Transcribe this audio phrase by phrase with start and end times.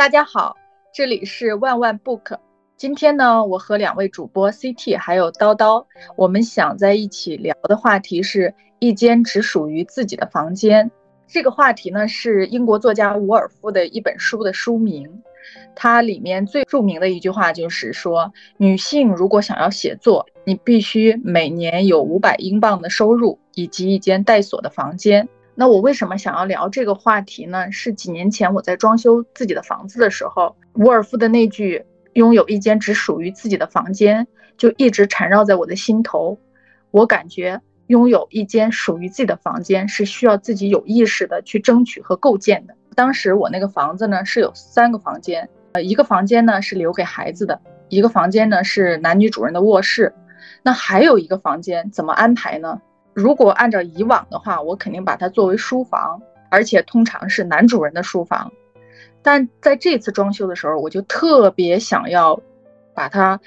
[0.00, 0.56] 大家好，
[0.94, 2.38] 这里是万万 book。
[2.78, 5.84] 今天呢，我和两位主播 CT 还有叨叨，
[6.16, 10.90] 我们想在一起聊的话题是一间只属于自己的房间。
[11.26, 15.22] 这个话题呢，是英国作家伍尔夫的一本书的书名。
[15.76, 25.28] 它里面最著名的一句话就是说，女性如果想要写作，你必须每年有五百英镑的收入以及一间带锁的房间。
[25.60, 27.70] 那我为什么想要聊这个话题呢？
[27.70, 31.84] 是几年前我在装修自己的房子的时候，伍尔夫的那句
[32.16, 34.26] “拥有一间只属于自己的房间”
[34.56, 36.38] 就一直缠绕在我的心头。
[36.92, 42.74] 我感觉拥有一间属于自己的房间是需要自己有意识的去争取和构建的。
[42.94, 50.14] 当时我那个房子呢是有三个房间，呃，一个房间呢是留给孩子的，一个房间呢是男女主人的卧室，
[50.62, 52.80] 那还有一个房间怎么安排呢？
[53.12, 58.52] 如果按照以往的话，我肯定把它作为书房，而且通常是男主人的书房。
[59.22, 62.40] 但在这次装修的时候，我就特别想要
[62.94, 63.40] 把它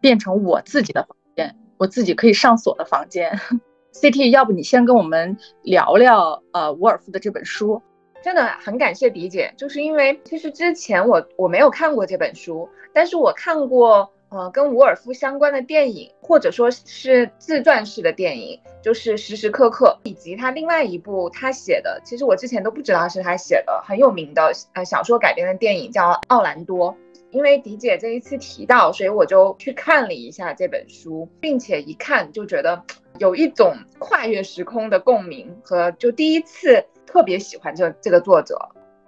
[0.00, 3.40] 变成我自己的房间，我自己可以上锁的房间。
[3.92, 7.82] CT，要不你先跟我们聊聊呃伍尔夫的这本书？
[8.22, 14.10] 真的很感谢迪姐，就是因为其实之前我我没有看过这本书，但是我看过。
[14.30, 26.92] 呃，跟伍尔夫相关的电影，或者说是自传式的电影，就是时时刻刻，以及他另外一部他写的，其实我之前都不知道是他写的，很有名的呃小说改编的电影叫《奥兰多》。
[27.32, 32.82] 因为迪姐这一次提到，所以我就去看了一下这本书，并且一看就觉得
[33.18, 38.56] 有一种跨越时空的共鸣和就第一次特别喜欢这这个作者。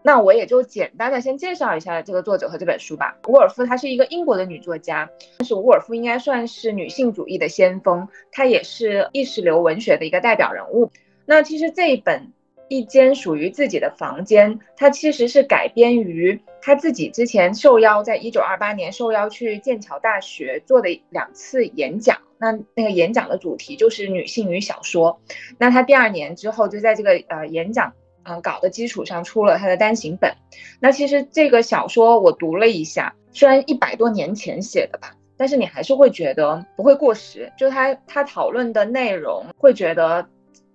[0.04, 3.16] 那我也就简单的先介绍一下这个作者和这本书吧。
[3.28, 5.08] 伍尔夫她是一个英国的女作家，
[5.38, 10.90] 但是伍尔夫应该算是女性主义的先锋，她也是意识流文学的一个代表人物。
[11.24, 12.32] 那其实这一本
[12.68, 22.18] 一间属于自己的房间，它其实是改编于她自己之前受邀在一九二八年受邀去剑桥大学做的两次演讲。
[22.38, 25.20] 那那个演讲的主题就是女性与小说。
[25.58, 27.92] 那她第二年之后就在这个呃演讲。
[28.24, 30.34] 嗯，稿的基础上出了他的单行本。
[30.80, 37.52] 那其实这个小说我读了一下，虽然一百多年前写的吧，但是你还是会觉得不会过时。
[37.56, 40.26] 就他他讨论的内容，会觉得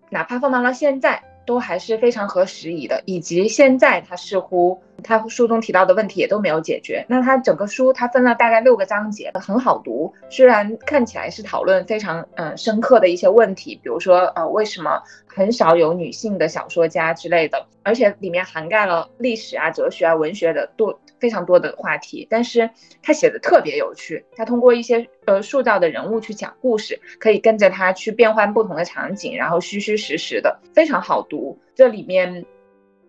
[0.10, 1.24] 哪怕放到了现在。
[1.48, 7.06] 都还是非常合时宜的，以及现在他似乎他书中提到的问题也都没有解决。
[7.08, 10.14] 那他整个书他分了大概六个章节，很好读。
[10.30, 21.00] 虽然看起来是讨论非常嗯深刻的一些问题，比如说呃为什么很少有女性的小说家之类的，而且里面涵盖了历史啊、哲学啊、文学的多。
[21.20, 22.70] 非常多的话题，但是
[23.02, 24.24] 他写的特别有趣。
[24.36, 31.58] 他通过一些呃塑造的人物去讲故事，可以跟着他去变换不同的场景，然后虚虚实实的，非常好读。
[31.74, 32.46] 这里面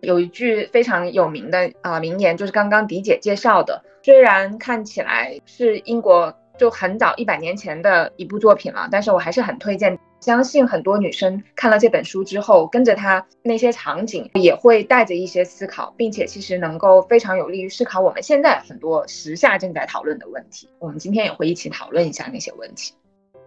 [0.01, 3.83] 有一句非常有名的啊名言，就是刚刚迪姐介绍的。
[4.03, 9.97] 虽然看起来是英国就很早一百年前的一部作品了，但是我还是很推荐。
[10.21, 20.67] 相信很多女生看了这本书之后，跟着他那些场景，也会带着一些思考，并且其实能够非常有利于思考我们现在很多时下正在讨论的问题。
[20.79, 22.93] 我们今天也会一起讨论一下那些问题。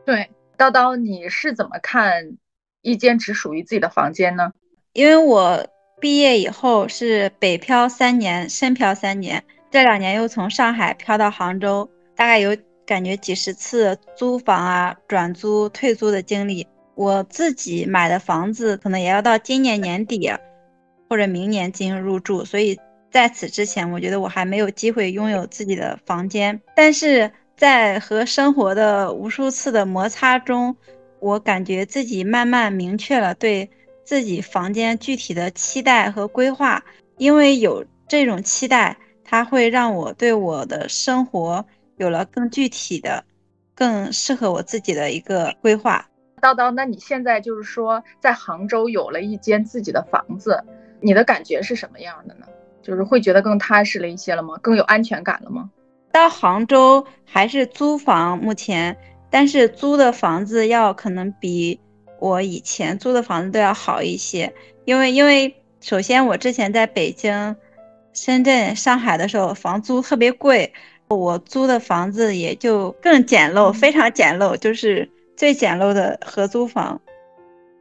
[0.06, 2.38] 对，叨叨，你是怎么看
[2.80, 4.52] 一间只属于自己的房间呢？
[4.94, 5.66] 因为我
[6.02, 12.56] 毕业以后是北漂三年，深漂三年，这两年又从上海漂到杭州，大概有。
[12.84, 20.28] 感觉几十次租房啊、转租、退租的经历，我自己买的房子可能也要到今年年底
[21.08, 22.78] 或者明年进行入住，所以
[23.10, 26.60] 在此之前，我觉得我还没有机会拥有自己的房间。
[26.74, 30.76] 但是在和生活的无数次的摩擦中，
[31.20, 33.70] 我感觉自己慢慢明确了对
[34.04, 36.82] 自己房间具体的期待和规划，
[37.18, 41.64] 因为有这种期待，它会让我对我的生活。
[41.98, 43.22] 有了更具体的、
[43.76, 46.04] 更适合我自己的一个规划。
[46.40, 50.64] 叨叨，那你现在就是说在杭州有了一间自己的房子，
[51.00, 52.46] 你的感觉是什么样的呢？
[52.82, 54.56] 就是会觉得更踏实了一些了吗？
[54.60, 55.70] 更有安全感了吗？
[56.10, 58.96] 到杭州还是租房，目前，
[59.31, 61.78] 但是租的房子要可能比
[62.22, 64.54] 我以前租的房子都要好一些，
[64.84, 67.56] 因为因为首先我之前在北京、
[68.12, 70.72] 深圳、上海的时候房租特别贵。
[71.08, 76.98] 我租的房子也就更简陋，非常简陋，就是最简陋的合租房。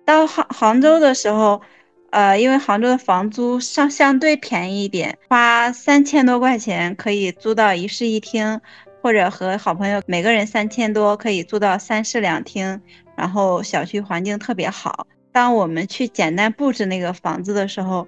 [0.05, 1.61] 到杭杭州的时候，
[2.09, 8.59] 呃，因为杭州的房租相相对便宜一点，花三千多块钱可以租到一室一厅，
[9.01, 12.81] 或者和好朋友每个人三千多可以租到三室两厅，
[13.15, 15.07] 然后小区环境特别好。
[15.31, 18.07] 当我们去简单布置那个房子的时候，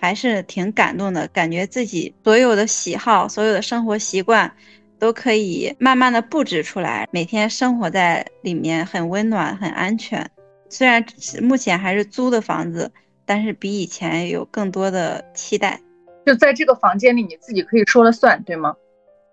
[0.00, 4.52] 还是挺感动的，感觉自己所有的喜好、所有的生活习惯
[4.98, 10.30] 都可以慢慢的布置出来，每天生活在里面很温暖、很安全。
[10.70, 11.04] 虽然
[11.42, 12.90] 目前还是租的房子，
[13.26, 15.80] 但是比以前有更多的期待。
[16.24, 18.74] 就在这个房间里，你自己可以说了算，对吗？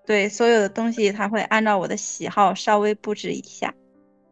[0.06, 3.74] 对，所有的东西他会按照我的喜好稍微布置一下。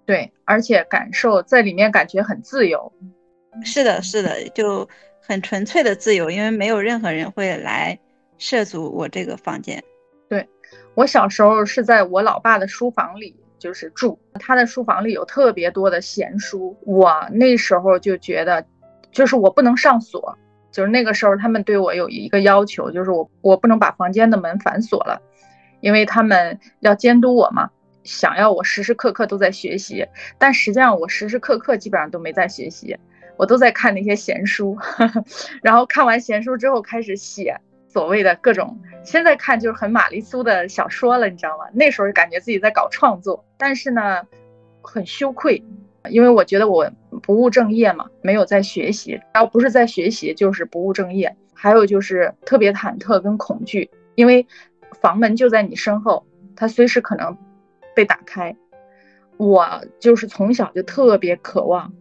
[0.07, 2.91] 对，而且感受在里面感觉很自由。
[3.63, 4.87] 是的，是的，就
[5.21, 7.99] 很纯粹的自由，因为没有任何人会来
[8.37, 9.83] 涉足我这个房间。
[10.29, 10.47] 对
[10.95, 18.65] 我小时候是在我老爸的书房里，就是住他的书房里有特别多的闲书，我那时候就觉得，
[19.11, 20.37] 就是我不能上锁。
[20.71, 25.21] 就是那个时候，他们对我有一个要求，就是我我不能把房间的门反锁了，
[25.81, 27.71] 因为他们要监督我嘛，
[28.07, 30.07] 想要我时时刻刻都在学习。
[30.37, 32.97] 但实际上我时时刻刻基本上都没在学习，
[33.35, 34.77] 我都在看那些闲书。
[35.61, 41.65] 然后看完闲书之后，开始写所谓的各种，现在看就是很玛丽苏的小说了，你知道吗？
[41.73, 44.23] 那时候感觉自己在搞创作，但是呢，
[44.81, 45.63] 很羞愧。
[46.09, 46.89] 因为我觉得我
[47.21, 51.35] 不务正业嘛，没有在学习，要不是在学习，就是不务正业。
[51.53, 54.47] 还有就是特别忐忑跟恐惧，因为
[55.01, 56.25] 房门就在你身后，
[56.55, 57.37] 它随时可能
[57.97, 58.55] 被打开。
[59.37, 61.91] 我就是从小就特别渴望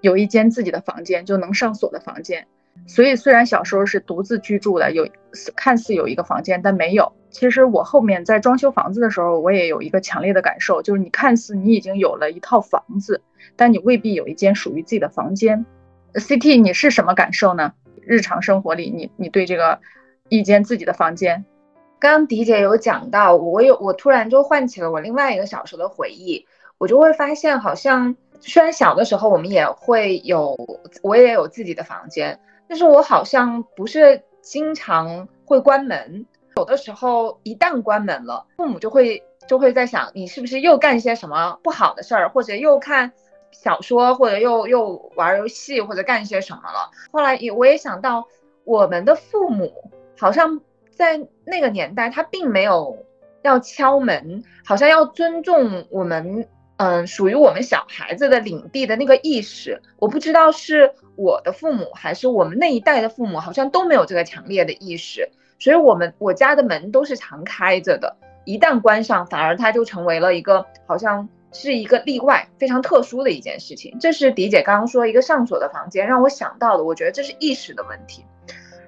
[0.00, 2.46] 有一间自己的房间，就能上锁的房间。
[2.86, 5.08] 所以虽然小时候是独自居住的，有
[5.56, 7.12] 看似有一个房间，但没有。
[7.30, 13.20] 其实我后面在装修房子的时候，我也有一个强烈的感受，就是你看似你已经有了一套房子，
[13.56, 15.66] 但你未必有一间属于自己的房间。
[16.14, 17.74] CT，你是什么感受呢？
[18.02, 19.80] 日常生活里，你你对这个
[20.28, 21.44] 一间自己的房间，
[22.00, 26.46] 刚刚迪姐有讲到，我有我突然就唤起了我另外一个小时候的回忆，
[26.78, 30.56] 我就会发现，好像虽然小的时候我们也会有，
[31.02, 36.24] 我也有自己的房间，但是我好像不是经常会关门。
[36.56, 43.12] 有的时候，一旦关门了，父母就会就会在想，你是不是又干些什么不好的事儿，或者又看
[43.52, 46.90] 小说，或者又又玩游戏，或者干些什么了。
[47.12, 48.26] 后来也我也想到，
[48.64, 49.72] 我们的父母
[50.18, 50.60] 好像
[51.00, 53.06] 在那个年代，他并没有
[53.40, 59.80] 要敲门，好像要尊重我们，嗯，属于我们小孩子的领地的那个意识。
[59.98, 65.26] 我不知道是我的父母还是我们那一代的父母，好像都没有这个强烈的意识。
[65.58, 68.14] 所以，我们我家的门都是常开着的，
[68.44, 73.98] 一旦关上，反而它就成为了一个好像是一个例外，非常特殊的一件事情。
[73.98, 76.84] 这是迪姐刚刚说一个上锁的房间，让我想到的。
[76.84, 78.22] 我觉得这是意识的问题。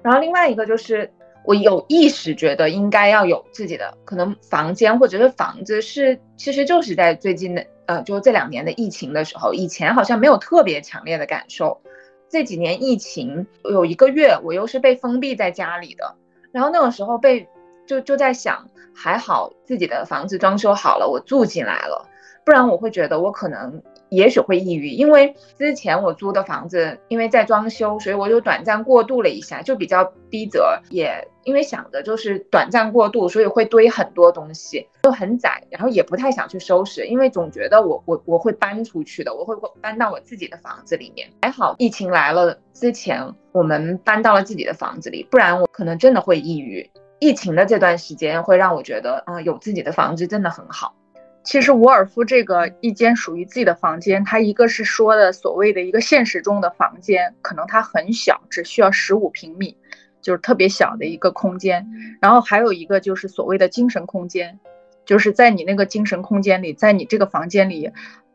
[0.03, 1.11] 然后另外一个就是
[1.45, 11.81] 我有意识觉得应该要有自己的可能房间或者是房子，是其实就是在最近的呃，就这两年的疫情的时候，以前好像没有特别强烈的感受。
[12.29, 16.15] 这几年疫情有一个月，我又是被封闭在家里的。
[16.51, 17.47] 然后那个时候被
[17.85, 22.07] 就就在想，还好自己的房子装修好了，我住进来了，
[22.45, 23.83] 不然我会觉得我可能
[24.15, 41.29] 也许会抑郁，因为之前我租的房子因为在装修，所以我就短暂过渡了一下，就比较逼仄，也因为想着就是短暂过渡，所以会堆很多东西，就很窄，然后也不太想去收拾，因为总觉得我我我会搬出去的，我会搬到我自己的房子里面。
[41.41, 43.23] 还好疫情来了之前。
[43.53, 46.89] 我们搬到了自己的房子里，不然我可能真的会抑郁。
[47.19, 50.95] 疫情的这段时间会让我觉得，嗯，有自己的房子真的很好。
[51.43, 59.77] 其实沃尔夫这个一间属于自己的房间，它一个是说的所谓的一个现实中的房间，可能它很小，只需要十五平米，
[60.21, 61.87] 就是特别小的一个空间。
[62.21, 64.59] 然后还有一个就是所谓的精神空间，
[65.05, 67.91] 就是在你那个精神空间里，在你这个房间里，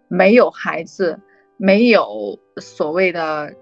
[0.09, 1.19] 没有孩子，
[1.57, 3.55] 没有所谓的。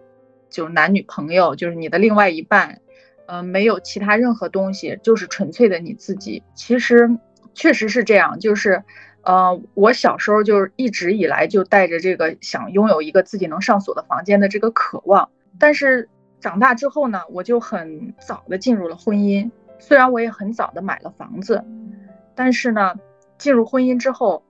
[0.48, 2.80] 就是男女朋友，就是你的另外一半，
[3.26, 6.42] 呃，没有其他任何东西，就是纯粹的你自己。
[6.54, 7.10] 其实
[7.52, 8.82] 确实是这样，就是，
[9.26, 15.28] 呃，我小时候就是一直以来就带着这个想拥有一个自己能上锁的房间的这个渴望。
[15.58, 21.64] 但是长大之后呢，我就很早的进入了婚姻，虽然我也很早的买了房子，
[22.36, 22.94] 但是呢，
[23.36, 24.44] 进入婚姻之后，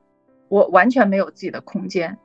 [0.49, 2.18] 我完全没有自己的空间。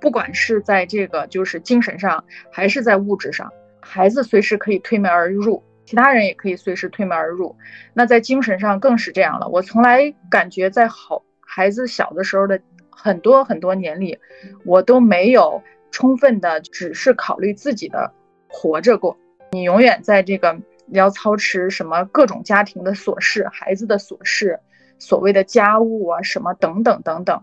[0.00, 7.54] 不管是在这个就是精神上，还是在物质上，孩子随时可以推门而入，其他人也可以随时推门而入。
[7.92, 9.48] 那在精神上更是这样了。
[9.48, 14.18] 我从来感觉在好孩子小的时候的很多很多年里，
[14.66, 18.12] 我都没有充分的只是考虑自己的
[18.48, 19.16] 活着过。
[19.50, 24.60] 你永远在这个要操持什么各种家庭的琐事、孩子的琐事、
[24.98, 27.42] 所谓的家务啊什么等等等等。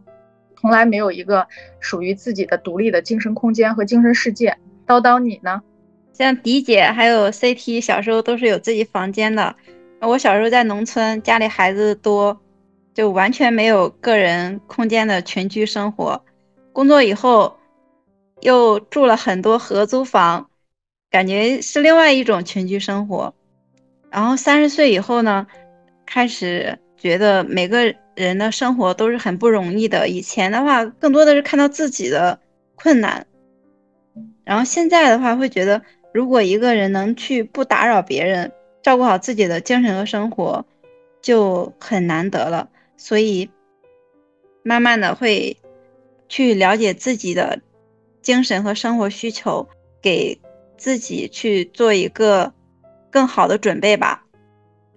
[0.55, 1.47] 从来没有一个
[1.79, 4.55] 属于自己的独立的精神空间和精神世界。
[4.85, 5.63] 叨叨，你呢？
[6.13, 9.55] 像迪姐还有 CT 小时候都是有自己房间的。
[9.99, 12.39] 我小时候在农村，家里孩子多，
[12.95, 16.25] 就完全没有个人空间的群居生活。
[16.73, 17.57] 工作以后，
[18.41, 20.49] 又住了很多合租房，
[21.11, 23.35] 感觉是另外一种群居生活。
[24.09, 25.45] 然后三十岁以后呢，
[26.07, 30.09] 开始觉得每个人的生活都是很不容易的。
[30.09, 32.39] 以前的话，更多的是看到自己的
[32.75, 33.27] 困难，
[34.43, 35.81] 然后现在的话，会觉得
[36.13, 38.51] 如果一个人能去不打扰别人。
[38.83, 40.63] 照顾好自己的精神和生活，
[41.19, 42.69] 就很难得了。
[42.97, 43.49] 所以，
[44.63, 45.57] 慢慢的会
[46.27, 47.61] 去了解自己的
[48.21, 49.67] 精神和生活需求，
[50.01, 50.41] 给
[50.77, 52.53] 自己去做一个
[53.11, 54.25] 更好的准备吧，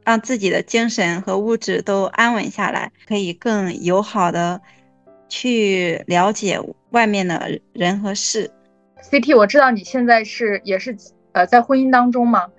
[0.05, 4.61] 让自己的精神和物质都安稳下来，可以更友好的
[5.29, 6.59] 去了解
[6.91, 8.51] 外面的人和事。
[9.03, 10.97] CT，我知道你现在是也是
[11.33, 12.51] 呃在婚姻当中吗？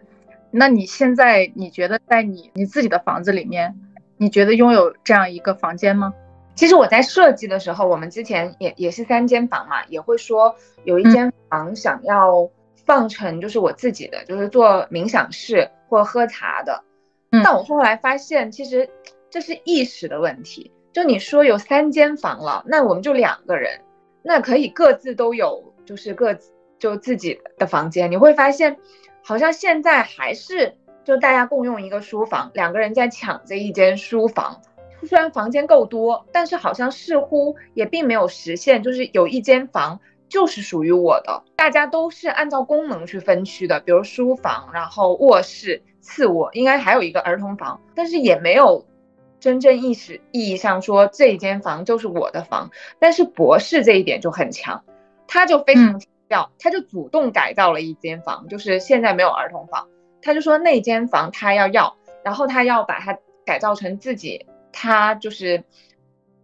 [0.51, 3.75] 那你现在你觉得在你你自己的房子里面，
[4.19, 6.13] 你觉得拥有这样一个房间吗？
[6.53, 12.49] 其实我在设计的时候，我们之前也也是三间房嘛，也会说有一间房想要
[12.85, 16.83] 放成就是我自己的，就是做冥想室或喝茶的。
[17.31, 18.89] 但我后来发现，其实
[19.29, 20.71] 这是意识的问题。
[20.91, 23.79] 就你说有三间房了，那我们就两个人，
[24.21, 28.11] 那可以各自都有，就是各自就自己的房间。
[28.11, 28.77] 你会发现。
[29.21, 34.61] 好像现在还是就大家共用一个书房，两个人在抢这一间书房。
[35.03, 41.43] 虽然房间够多，但是好像似乎也并没有实现，就是有一间房就是属于我的。
[41.55, 48.85] 大家都是按照功能去分区的，比如书房，然后卧室、次卧，应该还有一个儿童房，但是也没有
[49.39, 52.69] 真正意识意义上说这一间房就是我的房。
[52.99, 54.83] 但是博士这一点就很强，
[55.27, 56.01] 他就非常。
[56.29, 59.87] 要，他就主动改造了一间房，就是现在没有儿童房，
[60.21, 65.63] 他就说那间房他要要，然后他要把它改造成自己，他就是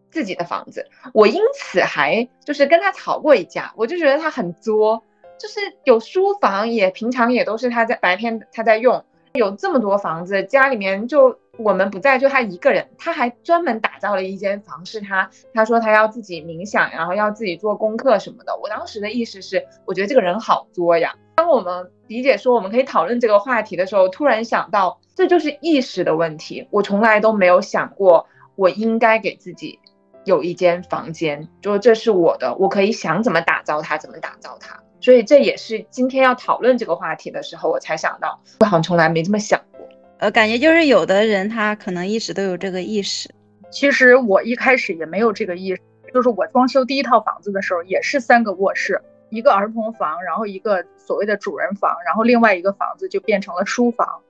[0.09, 0.89] 自己的房子。
[1.13, 5.03] 我因此还就是跟他吵过一架，我就觉得他很作，
[5.37, 9.03] 就是有书房也平常也都是他在白天他在用，
[9.35, 11.37] 有这么多房子，家里面就。
[11.57, 18.53] 我们不在，就他一个人，他还专门打造了一间房，是他他说他要自己冥想，然后要自己做功课什么的。
[18.57, 21.15] 我当时的意思是，我觉得这个人好作呀。
[21.37, 26.67] 当我们理解说我们可以讨论这个话题的时候，突然想到，这就是意识的问题。
[26.71, 28.27] 我从来都没有想过，
[28.57, 29.79] 我应该给自己
[30.25, 34.77] 有一间房间，就这是我的，我可以想怎么打造它，怎么打造它。
[34.99, 39.87] 所以这也是今天要讨论这个话题的时候，我才想到，我好像从来没这么想过。
[40.17, 43.29] 呃，感觉就是有的人他可能一直都有这个意识，
[43.69, 45.81] 其实我一开始也没有这个意识，
[46.13, 48.99] 就是我装修第一套房子的时候也是三个卧室，
[49.29, 54.21] 一个儿童房，然后一个所谓的主人房，然后另外一个房子就变成了书房，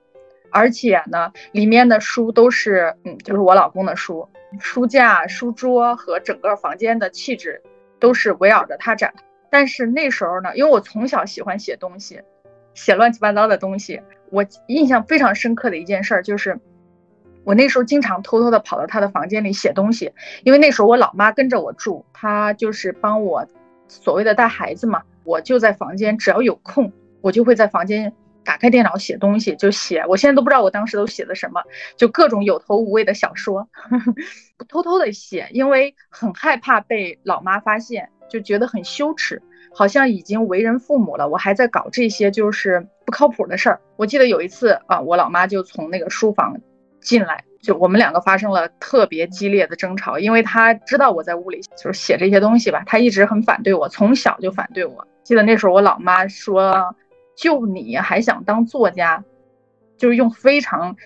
[0.50, 7.62] 而且呢，里面的书都是嗯，就是我老公的书，书架、书桌和整个房间的气质
[8.00, 9.14] 都是围绕着他展。
[9.50, 12.20] 但是那时候呢，因为我从小喜欢写东西，
[12.74, 14.00] 写乱七八糟的东西。
[14.30, 16.58] 我印象非常深刻的一件事儿就是，
[17.44, 20.12] 我那时候经常偷偷的跑到他的房间里写东西，
[20.42, 23.46] 因为那时候我老妈跟着我住，她就是帮我
[23.86, 25.02] 所谓的带孩子嘛。
[25.22, 28.12] 我就在房间，只要有空，我就会在房间
[28.44, 30.04] 打开电脑写东西，就写。
[30.06, 31.62] 我现在都不知道我当时都写的什么，
[31.96, 34.14] 就各种有头无尾的小说， 呵呵
[34.68, 39.42] 偷偷的写，因为很害怕被老妈发现，就觉得很羞耻。
[39.74, 43.80] 好像已经为人父母了，我还在搞这些就是不靠谱的事儿。
[43.96, 46.58] 我记得有一次啊，我老妈就从那个书房
[46.98, 55.06] 进来，就我们两个发生了特别激烈的争吵，因为她知道我在屋里就是写这些东西吧，她一直很反对我，从小就反对我。
[55.22, 56.96] 记得那时候我老妈说
[57.36, 59.22] ：“就你还想当作家？”
[59.98, 60.96] 就是用非常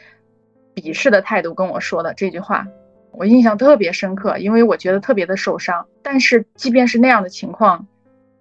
[0.77, 2.69] 鄙视的态度跟我说的这句话，
[3.13, 5.87] 我印象特别深刻，因为我觉得特别的受伤。
[6.03, 7.87] 但是即便是那样的情况。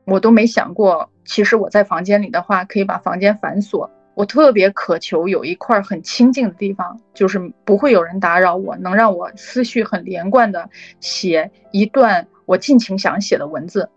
[0.05, 3.91] 我都没想过，其实我在房间里的话，可以把房间反锁。
[4.15, 10.67] 我特别渴求有一块很清静的地方，就是不会有人打扰我，能让我思绪很连贯的
[10.99, 13.91] 写一段我尽情想写的文字。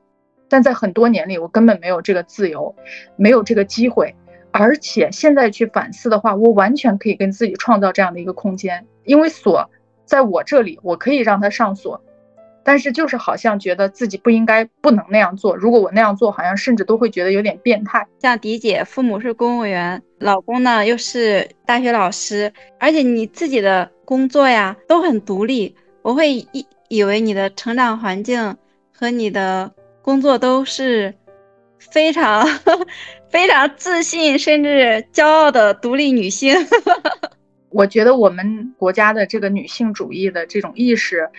[0.50, 2.76] 但在很多年里，我根本没有这个自由，
[3.16, 4.14] 没有这个机会。
[4.50, 9.70] 而且现在去反思的话，我完全可以跟自己创造这样的一个空间，因为锁
[10.04, 12.02] 在我这里，我可以让他上锁。
[12.64, 15.56] 但是就是好像觉得自己不应该、不能那样做。
[15.56, 18.06] 如果我那样做，好像甚至都会觉得有点变态。
[18.20, 25.74] 像迪姐，父母是公务员，老公呢又是大学老师，而且你自己的工作呀都很独立。
[26.02, 28.56] 我会以以为你的成长环境
[28.96, 31.12] 和你的工作都是
[31.80, 32.46] 非常
[33.28, 36.54] 非常自信甚至骄傲的独立女性。
[37.72, 41.30] 我觉得我们国家的这个女性主义的这种意识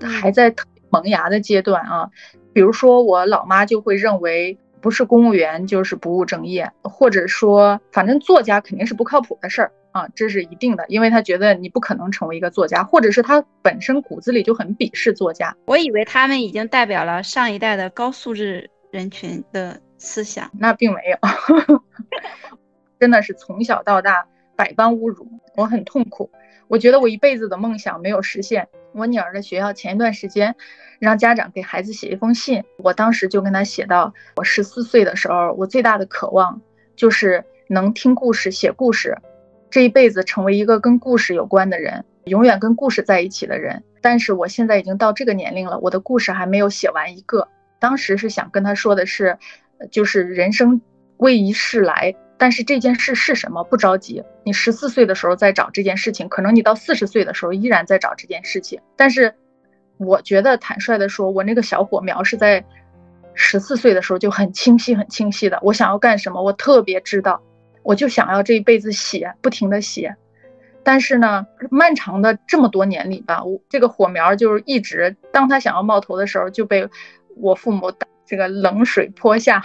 [0.00, 0.54] 还在
[0.90, 2.10] 萌芽的阶段啊。
[2.52, 15.54] 比如说，我老妈就会认为，不是公务员就是不务正业，或者说，反正作家肯定是不靠谱的事儿啊，这是一定的，因为她觉得你不可能成为一个作家，或者是她本身骨子里就很鄙视作家。
[15.66, 21.80] 我以为他们已经代表了上一代的高素质人群的思想，那并没有，
[22.98, 24.26] 真的是从小到大
[24.58, 25.24] 百般侮辱，
[25.54, 26.28] 我很痛苦。
[26.66, 28.66] 我觉得我一辈子的梦想没有实现。
[28.92, 30.56] 我女儿的学校前一段时间
[30.98, 36.60] 让家长给孩子写一封信，我当时就跟他写到，我十四岁的时候，我最大的渴望
[36.96, 39.16] 就是能听故事、写故事，
[39.70, 43.84] 这一辈子成为一个跟故事有关的人，永远跟故事在一起的人。
[44.00, 47.46] 但是我现在已经到这个年龄了，我的故事还没有写完一个。
[47.78, 49.38] 当时是想跟他说的是，
[49.92, 50.80] 就是人生
[51.18, 52.12] 为一世来。
[52.38, 53.64] 但是这件事是什么？
[53.64, 58.80] 不着急，你十四岁的时候在找这件事情，可能你到四十岁的时候依然在找这件事情。
[58.96, 59.34] 但是，
[59.98, 62.64] 我觉得坦率的说，我那个小火苗是在
[63.34, 65.58] 十四岁的时候就很清晰、很清晰的。
[65.62, 67.42] 我想要干什么，我特别知道，
[67.82, 70.14] 我就想要这一辈子写，不停的写。
[70.84, 76.88] 但是呢，漫长的这么多年里吧，我这个火苗就是一直，当他想要冒头的时候，就被
[77.36, 79.60] 我父母打这个冷水泼下。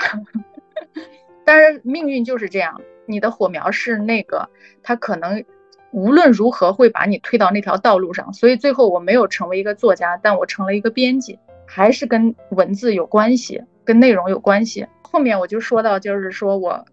[1.45, 4.49] 但是命运就是这样，你的火苗是那个，
[4.81, 5.43] 它可能
[5.91, 8.33] 无论如何会把你推到那条道路上。
[8.33, 14.87] 所以最后我没有成为一个作家，但我成了一个编辑，还是跟文字有关系，跟内容有关系。
[15.01, 16.85] 后面我就说到，就是说我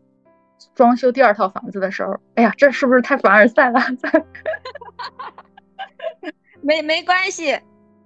[0.74, 3.80] 装修第二套房子的时候，哎呀，这是不是太凡尔赛了？
[6.60, 7.58] 没没关系，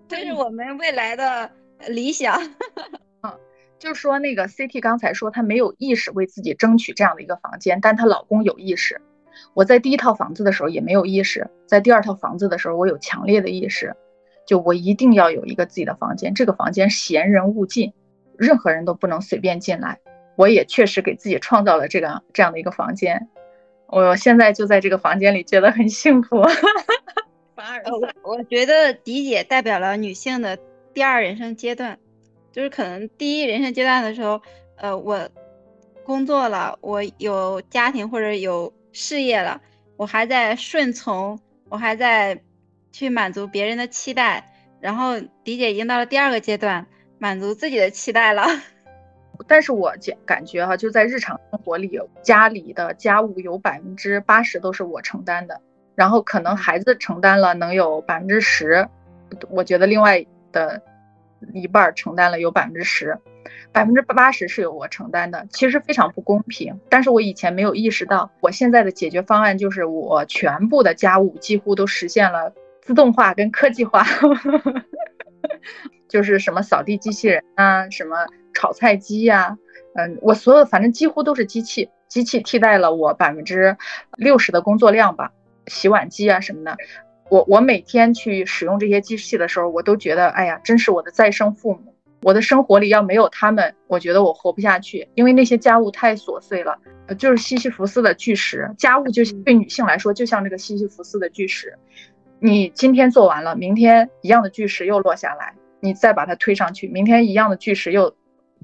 [0.07, 1.51] 这是我们未来的
[1.89, 2.41] 理想。
[3.85, 9.01] 就说那个 CT 刚才说她没有意识为自己争取这样的一个房间，但她老公有意识。
[9.53, 13.95] 我在第一套房子的时候也没有意识，在第二套房子的时候我有强烈的意识，
[14.47, 17.93] 就我一定要有一个自己的房间，这个房间闲人勿进，
[18.39, 20.01] 任何人都不能随便进来。
[20.37, 23.29] 我也确实给自己创造了这个这样的一个房间，
[23.89, 26.43] 我现在就在这个房间里觉得很幸福。
[27.55, 27.83] 反而
[28.23, 30.59] 我觉得迪姐代表了女性的
[30.95, 31.99] 第二人生阶段。
[32.55, 34.41] 就是可能第一人生阶段的时候，
[34.77, 35.29] 呃，我
[36.05, 39.61] 工作了，我有家庭或者有事业了，
[39.97, 42.41] 我还在顺从，我还在
[42.93, 44.53] 去满足别人的期待。
[44.81, 46.87] 然后迪姐已经到了第二个阶段，
[47.19, 48.45] 满足自己的期待了。
[49.49, 55.61] 但是我感感觉哈，就在日常生活里，家里的家务有百分之八十都是我承担的，
[55.97, 58.89] 然后可能孩子承担了能有百分之十，
[59.51, 60.81] 我觉得另外的。
[61.53, 63.19] 一半承担了有百分之十，
[63.73, 66.81] 百分之八十是由我承担的，其实非常不公平。
[66.89, 74.05] 但是我以前没有意识到，我现在的解决方案就是我全部的家务几乎都实现了自动化跟科技化，
[76.09, 79.57] 就是什么扫地机器人啊，什么炒菜机呀，
[79.95, 83.77] 嗯，我所有反正几乎都是机器，机器替代了我百分之
[84.17, 85.33] 六十的工作量吧，
[85.67, 86.77] 洗碗机啊什么的。
[87.31, 91.95] 我我每天去使用这些机器的时候，我都觉得，哎呀，真是我的再生父母。
[92.23, 96.79] 我的生活里要没有他们，我觉得我活不下去，因为那些家务太琐碎了，
[97.19, 98.71] 就是西西弗斯的巨石。
[98.79, 101.79] 家务就对女性来说，就像这个西西弗斯的巨石，
[102.39, 108.15] 你今天做完了，明天一样的巨石又落下来，你再把它推上去，明天一样的巨石又，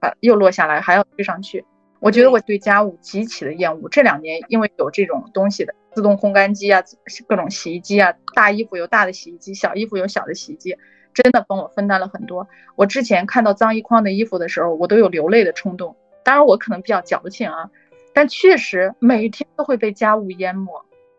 [0.01, 1.63] 把又落下来，还要推上去。
[2.01, 3.89] 我觉得我对家务极其的厌恶。
[3.89, 5.75] 这两年因为有这种东西的。
[5.93, 6.81] 自动烘干机啊，
[7.27, 10.77] 各种洗衣机啊，大衣服有大的洗衣机，小衣服有小的洗衣机，
[11.13, 12.47] 真的帮我分担了很多。
[12.77, 15.97] 我之前看到脏一筐的衣服的时候，我都有流泪的冲动。
[16.23, 17.69] 当然，我可能比较矫情啊，
[18.15, 20.71] 但确实每一天都会被家务淹没。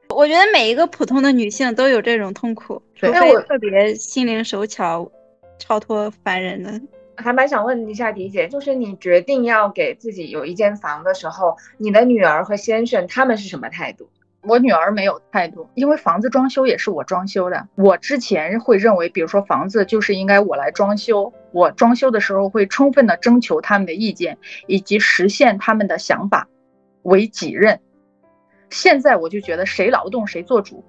[0.08, 5.12] 我觉得每一个普通的女性都有这种痛苦，除非特别心灵手巧、
[5.60, 6.82] 超脱凡人的。
[7.22, 14.10] 还蛮想问一下迪姐，就是你决定要给自己有一间房的时候，你的女儿和先生他们是什么态度？
[14.44, 17.68] 我女儿没有态度，因为房子装修也是我装修的。
[17.76, 26.48] 我之前会认为，比如说房子就是应该我来装修，我装修的时候会充分的征求他们的意见，以及实现他们的想法
[27.04, 27.80] 为己任。
[28.72, 30.84] 现在我就觉得谁劳动谁做主，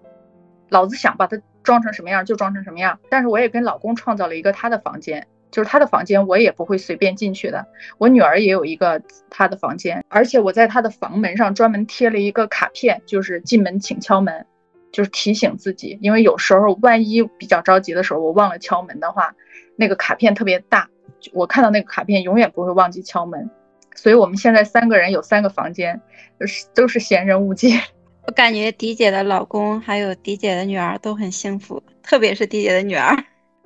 [0.71, 2.99] 老子想把它装成什么样就装成什么样。
[3.11, 5.27] 但是我也跟老公创造了一个他的房间。
[5.53, 7.65] 就是他的房间，我也不会随便进去的。
[7.99, 14.47] 我女儿也有一个她的房间，而且我在她的房门上专门贴了一个卡片，就是进门请敲门，
[14.91, 19.35] 就是提醒自己，因为有时候万一比较着急的时候，我忘了敲门的话，
[19.77, 20.89] 那个卡片特别大，
[21.35, 23.49] 我看到那个卡片永远不会忘记敲门。
[23.95, 26.01] 所以我们现在三个人有三个房间，
[26.39, 27.79] 都是都是闲人勿进。
[28.27, 33.15] 我感觉迪姐的老公还有迪姐的女儿都很幸福，特别是迪姐的女儿。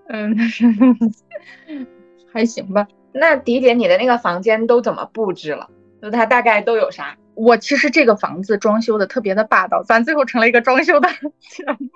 [0.08, 0.36] 嗯，
[2.32, 2.86] 还行吧。
[3.12, 5.68] 那迪姐，你的那个房间都怎么布置了？
[6.02, 7.16] 就它大概都有啥？
[7.34, 11.08] 我其实这个房子装修的特别的霸道，咱最后成了一个装修的
[11.40, 11.90] 节目。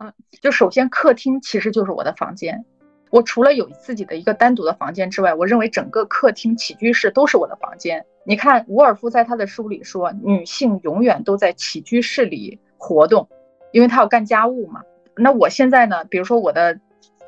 [0.00, 2.64] 嗯，就首先客厅其实就是我的房间，
[3.10, 8.04] 我除了有自己的一个单独的房间之外，我认为整个客厅起居室都是我的房间。
[8.24, 13.28] 你看，伍尔夫在他的书里说，女性永远都在起居室里活动，
[13.72, 14.82] 因为她要干家务嘛。
[15.16, 16.78] 那我现在呢，比如说我的，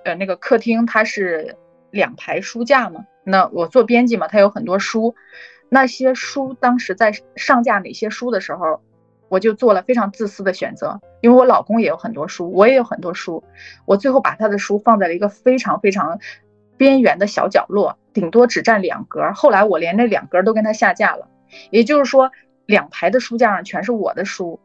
[0.05, 1.57] 呃，那个客厅它是
[1.91, 5.15] 两排书架嘛，那我做编辑嘛，它有很多书，
[5.69, 8.81] 那些书当时在上架哪些书的时候。
[9.31, 13.43] 我就做了非常自私的选择，因为我老公也有很多书，我也有很多书，
[13.85, 16.21] 我最后把他的书放在了一个非常非常
[16.77, 19.33] 边缘的小角落，顶多只占两格。
[19.33, 21.27] 后来我连那两格都跟他下架了，
[21.71, 22.31] 也就是说，
[22.67, 24.61] 两排的书架上全是我的书，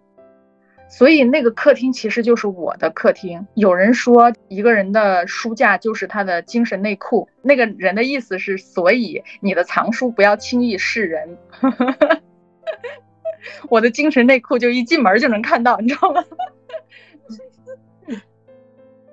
[0.90, 3.46] 所以那个客厅其实就是我的客厅。
[3.54, 11.38] 有人说一个人的书架就是他的精神内裤，那个人的意思是，所以你的藏书不要轻易示人。
[13.70, 16.24] 我的精神内裤就一进门就能看到，你知道吗？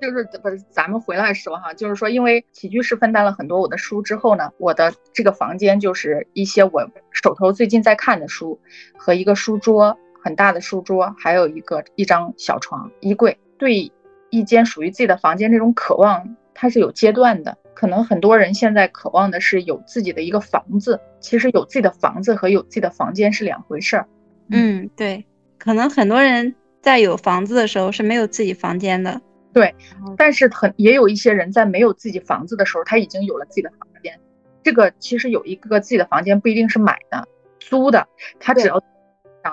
[0.01, 8.61] 就是不是咱们回来说哈，就是说，因为起居室分担了很多我的书之后呢，我的这个房间就是一些我手头最近在看的书
[8.97, 13.39] 和一个书桌，很大的书桌，还有一个一张小床、衣柜。
[13.59, 13.93] 对
[14.31, 17.57] 一间属于自己的房间这种渴望，它是有阶段的。
[17.75, 24.09] 可能很多人现在渴望的是有自己的一个房子，其实有自己的房子和有自己的房间是两回事儿。
[24.51, 25.25] 嗯，对，
[25.59, 29.21] 可能很多人在有房子的时候是没有自己房间的，
[29.53, 29.73] 对。
[30.17, 34.19] 但是很也有一些人在没有自己房子的时候，他已经有了自己的房间。
[34.65, 37.29] 这个其实有一个自己的房间不一定是买的，
[37.61, 38.09] 租的，
[38.41, 38.83] 他只要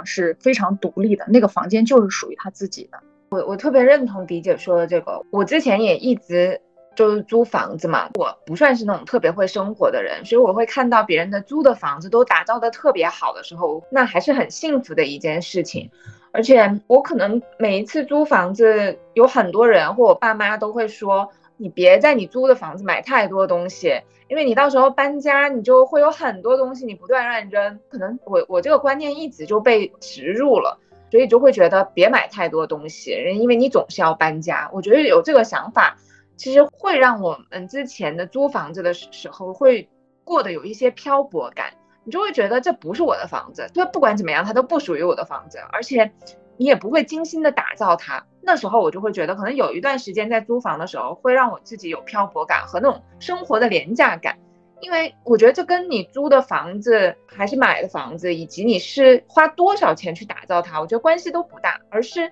[0.06, 2.97] 是非常独立的，那个房间就是属于他自己的。
[3.29, 6.62] 我我特别认同迪姐说的这个，我之前也一直。
[6.95, 15.89] 就是租房子嘛，我不算是那种特别会生活的人，所以我会看到别人的租的房子都打造的特别好的时候，那还是很幸福的一件事情。
[16.32, 21.32] 而且我可能每一次租房子，有很多人或我爸妈都会说，
[21.63, 27.80] 你别在你租的房子买太多东西，因为你到时候搬家，你就会有很多东西你不断乱扔。
[27.88, 30.78] 可能我我这个观念一直就被植入了，
[31.10, 34.69] 所以就会觉得别买太多东西，人因为你总是要搬家。
[34.73, 35.95] 我觉得有这个想法。
[36.36, 39.88] 其实会让我们之前的租房子的时候会
[40.23, 46.12] 过得有一些漂泊感，你就会觉得这不是我的房子，就不管怎么样，它都不属于我的房子，而且
[46.57, 48.25] 你也不会精心的打造它。
[48.41, 54.37] 那时候我就会觉得，可能有一段时间在租房的时候，会让我自己有漂泊感和那种生活的廉价感，
[54.81, 62.31] 因为我觉得这跟你租的房子还是买的房子，以及你是花多少钱去打造它，我觉得关系都不大，而是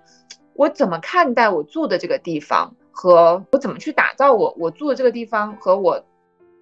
[0.54, 2.76] 我怎么看待我住的这个地方。
[2.94, 6.04] 和我怎么去打造我我住的这个地方和我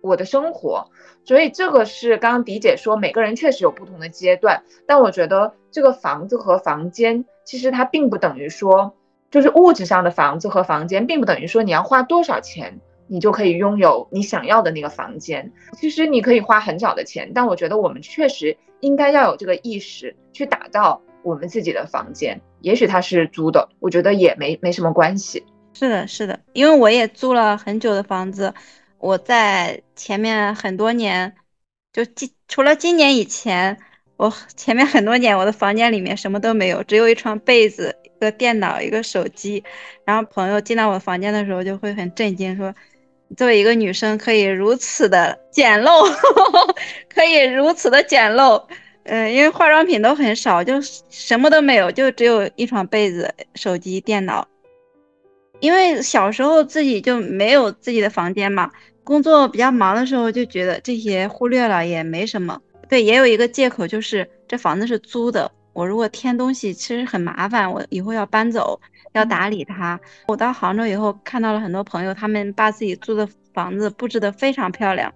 [0.01, 0.87] 我的生活，
[1.25, 8.95] 所以这个是刚刚迪姐说每个人确实有不同的阶段，但我觉得这个房子和房间其实它并不等于说
[9.31, 15.51] 就是物质上的房子和房间，并不等于说你要花多少钱你就可以拥有你想要的那个房间。
[15.73, 22.39] 其实你可以花很少的钱，但我觉得我们确实应该要有这个意识去打造我们自己的房间。
[22.61, 25.43] 也许它是租的，我觉得也没没什么关系。
[25.73, 28.53] 是的，是的，因为我也租了很久的房子，
[28.99, 31.33] 我在前面很多年，
[31.91, 33.79] 就今除了今年以前，
[34.19, 39.63] 我前面很多年我的房间里面什么都没有，只有一床被子、一个电脑、一个手机。
[40.03, 42.75] 然后朋友进到我房间的时候就会很震惊，说
[43.37, 46.05] 作为一个女生可以如此的简陋，
[47.07, 48.61] 可以如此的简陋。
[49.03, 54.45] 嗯，因为化妆品都很少，就什么都没有，就只有一床被子、手机、电脑。
[55.61, 58.69] 因为小时候自己就没有自己的房间嘛，
[59.05, 62.59] 工作比较忙的时候就觉得这些忽略了也没什么。
[62.89, 68.81] 对，也有一个借口就是这房子是租的，我如果添东西其实很麻烦，我以后要搬走，
[69.13, 69.97] 要打理它。
[70.27, 75.13] 我到杭州以后看到了很多朋友，他们把自己租的房子布置得非常漂亮，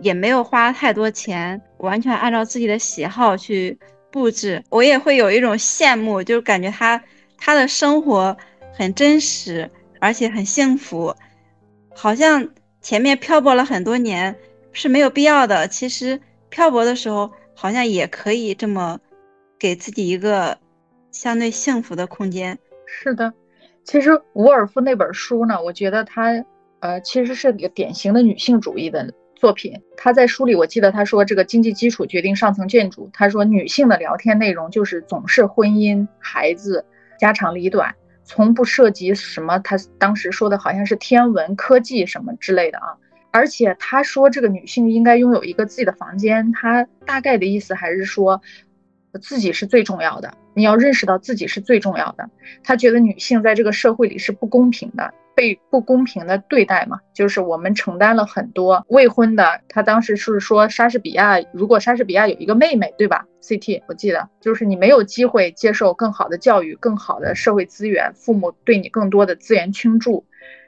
[0.00, 3.78] 也没有花太多钱，完全按照自己的喜好去
[4.12, 4.62] 布置。
[4.68, 7.02] 我也会有一种羡慕，就是感觉他
[7.38, 8.36] 他的生活
[8.72, 9.68] 很真实。
[9.98, 11.16] 而且很幸福，
[11.94, 12.50] 好像
[12.82, 14.36] 前面漂泊了很多年
[14.70, 15.66] 是没有必要的。
[15.68, 16.20] 其实
[16.56, 18.98] 漂泊的时候，好像也可以这么
[19.58, 20.56] 给自己一个
[21.10, 22.58] 相对幸福的空间。
[22.86, 23.34] 是的，
[23.84, 26.46] 其实伍尔夫那本书呢，我觉得他
[26.80, 29.82] 呃其实是个典型的女性主义的作品。
[29.98, 33.10] 他在书里，我记得他说，这个经济基础决定上层建筑。
[33.12, 36.86] 他说，女性的聊天内容就是总是婚姻、孩子、
[37.20, 39.58] 家长里短，从不涉及什么。
[39.58, 42.96] 他当时说的好像是天文、科技什么之类的啊。
[43.30, 46.52] 而且他说，这个女性应该拥有一个自己的房间。
[46.52, 48.40] 他大概的意思还是说，
[49.20, 50.34] 自己是最重要的。
[50.54, 52.28] 你要认识到自己是最重要的。
[52.64, 55.12] 他觉得女性在这个社会里是不公平的。
[55.34, 59.60] 被不公平的对待嘛，就是我们承担了很多未婚的。
[59.68, 70.24] 他当时是说莎士比亚，如果莎士比亚有一个妹妹，对吧？CT，我记得就是你没有机会接受更好的教育、更好的社会资源，父母对你更多的资源倾注。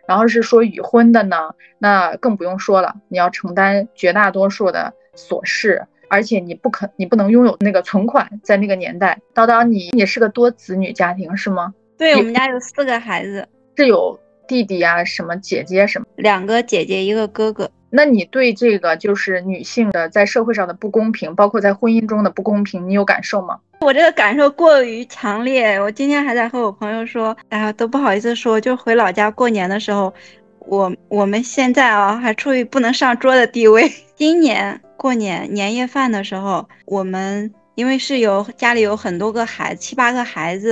[0.09, 9.21] 然后是说已婚的呢，那更不用说了，你要承担绝大多数的琐事，而且你不可，你不能拥有那个存款，在那个年代。
[9.35, 11.75] 叨叨，你也是个多子女家庭是吗？
[11.99, 14.19] 对我们家有四个孩子，是有。
[14.49, 17.71] 弟弟啊，什么姐姐什么，两个姐姐一个哥哥。
[17.91, 23.61] 那你对这个就是女性的在社会上的不公平，包括在婚姻中的不公平，你有感受吗？
[23.81, 25.81] 我这个感受过于强烈。
[25.81, 28.61] 我今天还在和我朋友说，哎呀，都不好意思说。
[28.61, 30.13] 就回老家过年的时候，
[30.59, 33.91] 我我们现在啊还处于不能上桌的地位。
[34.17, 40.71] 今年过年年夜饭的时候，我们因为是有家里有很多个孩子，七八个孩子，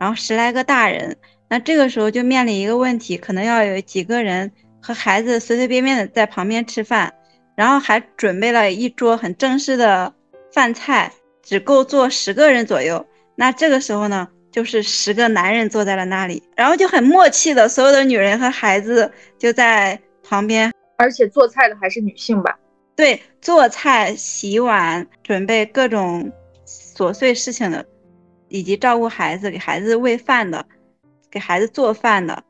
[0.00, 1.16] 然后十来个大人。
[1.50, 7.12] 那这个时候就面临一个问题，可能要有几个人和孩子随随便便的在旁边吃饭，
[7.54, 10.12] 然后还准备了一桌很正式的
[10.52, 11.12] 饭菜，
[11.48, 13.06] 只够坐十个人左右。
[13.34, 22.58] 那这个时候呢，就是十个男人坐在了那里，然后就很默契的，所有的女人和孩子就在旁边，而且做菜的还是女性吧？
[22.94, 26.30] 对，做菜、洗碗、准备各种
[26.66, 27.86] 琐碎事情的，
[28.48, 30.66] 以及照顾孩子、给孩子喂饭的。
[31.30, 32.44] 给孩子做饭的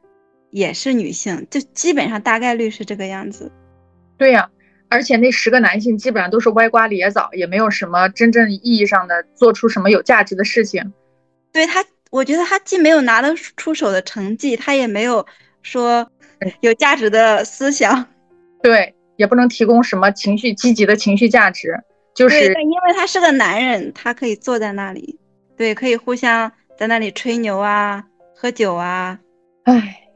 [0.50, 3.52] 也是女性，就基本上大概率是这个样子。
[4.16, 4.50] 对呀，
[4.88, 10.92] 而且那十个男性基本上都是歪瓜裂枣，也没有什么真正意义上的做出什么有价值的事情。
[11.52, 15.26] 对他，我觉得他既没有拿得出手的成绩，他也没有
[15.62, 16.10] 说
[16.60, 18.06] 有价值的思想。
[18.62, 21.74] 对，也不能提供什么情绪积极的情绪价值。
[22.14, 25.18] 就是，因为他是个男人，他可以坐在那里，
[25.56, 28.04] 对，可以互相在那里吹牛啊。
[28.40, 29.18] 喝酒啊，
[29.64, 30.08] 唉，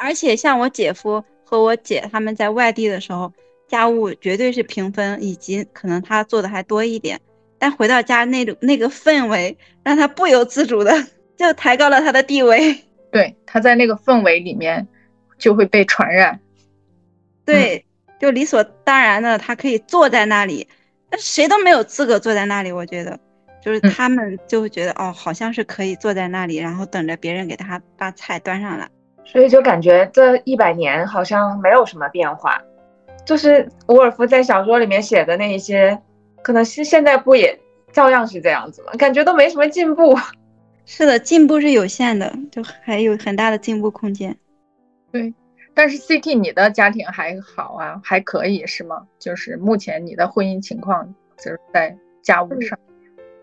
[0.00, 3.32] 而且像我姐夫和我姐他们在外地的时候，
[3.68, 7.20] 家务绝对是平分，以及可能她做的还多一点。
[7.58, 10.92] 但回到家那种那个氛围，让她不由自主的
[11.36, 12.76] 就抬高了她的地位。
[13.12, 14.86] 对，她在那个氛围里面
[15.38, 16.40] 就会被传染。
[17.44, 17.86] 对，
[18.18, 20.66] 就理所当然的，他可以坐在那里，
[21.08, 22.72] 但谁都没有资格坐在那里。
[22.72, 23.18] 我觉得。
[23.62, 28.88] 就是他们就会觉得哦，好像是可以坐在那里，然后等着别人给他把菜端上来，
[29.26, 32.62] 所以就感觉这一百年好像没有什么变化。
[33.24, 36.00] 就是伍尔夫在小说里面写的那一些，
[36.42, 37.58] 可能是现在不也
[37.92, 38.92] 照样是这样子吗？
[38.98, 40.16] 感觉都没什么进步。
[40.86, 44.36] 是的，进步是有限的，就还有很大的进步空间。
[45.10, 45.34] 对，
[45.74, 49.04] 但是 CT 你的家庭还好啊，还可以是吗？
[49.18, 52.78] 就是目前你的婚姻情况就是在家务上。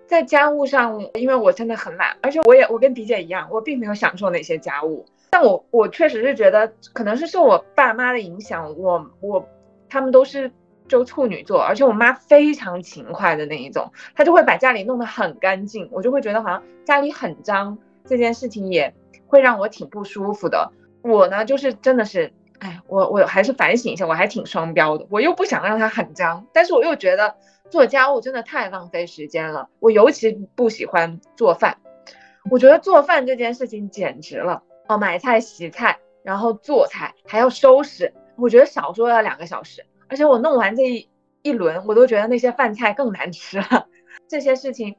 [0.07, 5.05] 在家务上，因为我真的很懒，而且我也我跟迪姐一样，我并没有享受那些家务。
[5.33, 9.49] 但我我确实是觉得，可能是受我爸妈的影响，我我
[9.89, 10.51] 他们都是
[10.87, 18.93] 就处女座，而且我妈非常勤快的那一种，她就会把家里弄得很干净，我就会觉得好像家里很脏，这件事情也
[19.25, 20.71] 会让我挺不舒服的。
[21.01, 27.35] 我呢，就是真的是，哎，我我还是反省一下，我还挺双标的，我又不想让它很脏，但是我又觉得。
[27.69, 31.77] 做家务真的太浪费时间了，我尤其不喜欢做饭。
[32.51, 39.85] 我觉得做饭这件事情简直了哦，买菜、洗菜，然后做菜还要收拾，我觉得少说要两个小时。
[40.07, 41.09] 而且我弄完这一
[41.41, 43.87] 一轮，我都觉得那些饭菜更难吃了。
[44.27, 44.95] 这些事情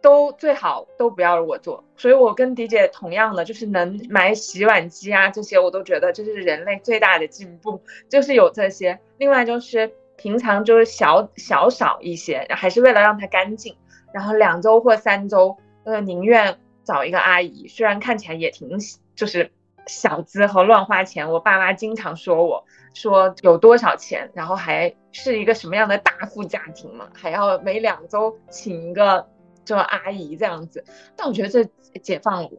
[0.00, 1.84] 都最好都不要我做。
[1.96, 8.98] 所以我跟迪姐同样的，就是能买洗碗机啊这些，我都觉得这是人类最大的进步，就是有这些。
[9.18, 9.92] 另外就是。
[10.18, 13.76] 平常就是小小少一些，还是为了让它干净。
[14.14, 18.78] 然后两周或三周，呃，宁愿找一个阿姨，虽然看起来也挺
[19.14, 19.50] 就是
[19.86, 21.30] 小资和乱花钱。
[21.30, 29.26] 我爸妈经常说我说有多少钱，然后还是一个什么样的大富家庭嘛，还要每两周请一个
[29.64, 30.84] 这阿姨这样子。
[31.16, 31.64] 但我觉得这
[32.00, 32.58] 解放了我，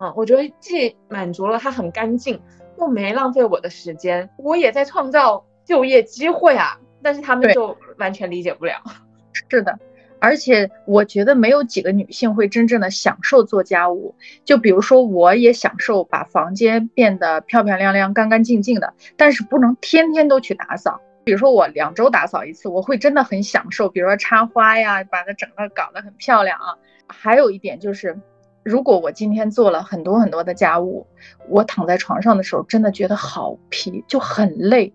[0.00, 2.40] 嗯，我觉得既满足了他很干净，
[2.78, 6.78] 又没浪费我的时间，我也在创造就业机会啊。
[7.00, 8.82] 但是他们就完全理解不了。
[9.48, 9.78] 是的，
[10.20, 14.14] 而且我觉得没有几个女性会真正的享受做家务。
[14.44, 21.00] 就比如说，我也享受把房间变得漂漂亮亮、干干净净的，但是不能天天都去打扫。
[21.24, 23.88] 比如说我两周打扫一次，我会真的很享受。
[23.88, 26.74] 比如说插花呀，把它整个搞得很漂亮啊。
[27.06, 28.18] 还有一点就是，
[28.62, 31.06] 如果我今天做了很多很多的家务，
[31.48, 34.94] 我躺在床上的时候，真的觉得好疲，就很累，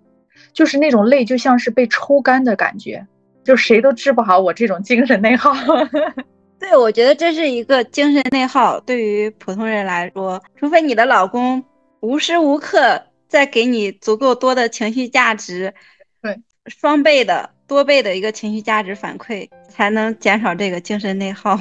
[0.53, 3.07] 就是那种累，就像是被抽干的感觉。
[3.43, 5.53] 就谁都治不好我这种精神内耗。
[6.59, 8.79] 对，我觉得这是一个精神内耗。
[8.79, 11.63] 对于普通人来说，除非你的老公
[11.99, 15.73] 无时无刻在给你足够多的情绪价值，
[16.21, 21.59] 对，双倍的、多倍的一个情绪价值反馈，才能减少这个精神内耗。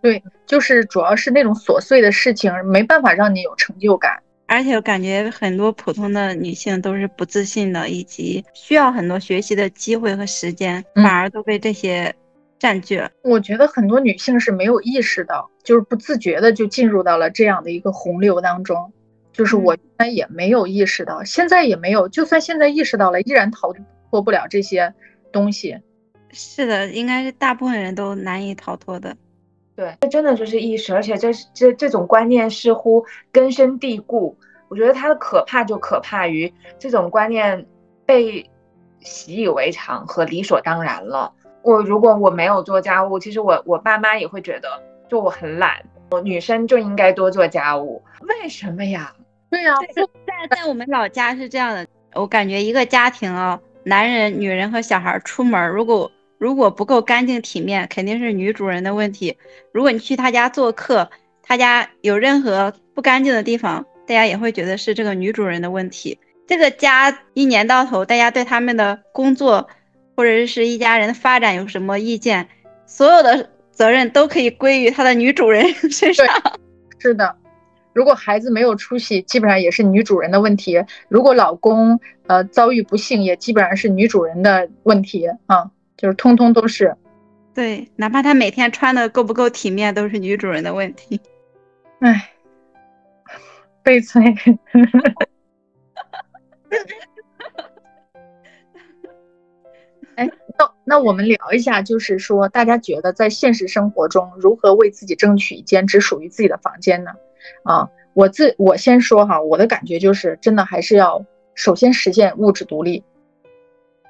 [0.00, 4.22] 对，就是主要是那种琐碎的事情没办法让你有成就感。
[4.46, 12.14] 而且我感觉很多普通的女性都是不自信的，以及需要很多学习的机会和时间，反而都被这些
[12.58, 13.10] 占据了。
[13.22, 18.92] 我觉得很多女性是没有意识到，就是不自觉的就进入到了这样的一个洪流当中。
[19.32, 23.74] 就是我原来也没有意识到，现在也没有，就算现在意识到了，依然逃
[24.10, 24.94] 脱不了这些
[25.30, 25.76] 东西。
[26.32, 29.14] 是的，应该是大部分人都难以逃脱的。
[29.76, 34.36] 对，这真的就是意识，而且这这这种观念似乎根深蒂固。
[34.68, 37.64] 我觉得它的可怕就可怕于这种观念
[38.04, 38.44] 被
[39.00, 41.32] 习以为常和理所当然了。
[41.62, 48.02] 我如果我没有做家务，其实我我爸妈也会觉得就我很懒，我女生就应该多做家务。
[48.22, 49.12] 为什么呀？
[49.50, 59.36] 对呀，在在我们老家是这样的，我感觉一个家庭啊，男人、女人和小孩出门，如果如果不够干净体面，肯定是女主人的问题。
[59.72, 61.10] 如果你去他家做客，
[61.42, 66.18] 他家有任何不干净的地方，大家也会觉得是这个女主人的问题。
[66.46, 69.68] 这个家一年到头，大家对他们的工作
[70.14, 72.48] 或者是一家人的发展有什么意见，
[72.86, 76.26] 所有的责任都可以归于他的女主人身上。
[76.98, 77.36] 是的，
[77.92, 85.70] 如果孩子没有出息，基本上也是女主人的问题；如果老公呃遭遇不幸，也基本上是女主人的问题啊。
[85.96, 86.94] 就是通通都是，
[87.54, 91.20] 对，哪怕他每天穿的够不够体面，都是女主人的问题。
[92.00, 92.30] 唉，
[93.82, 94.22] 悲催。
[100.16, 100.28] 哎，
[100.58, 107.12] 那那我们聊一下，就是说，大家觉得在现实生活中，如何为自己争取一间只属于自己的房间呢？
[107.64, 113.02] 啊，我自我先说哈，我的感觉就是，真的还是要首先实现物质独立。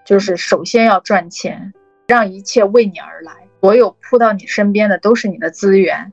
[0.07, 1.75] 就是首先要赚钱，
[2.07, 6.13] 让一切为你而来，所有扑到你身边的都是你的资源，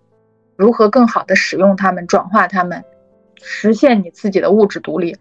[0.57, 2.83] 如何更好的使用它们，转化它们，
[3.43, 5.15] 实现你自己的物质独立、